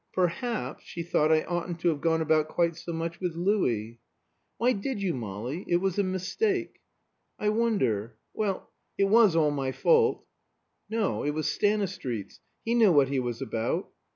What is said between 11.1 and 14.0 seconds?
it was Stanistreet's. He knew what he was about."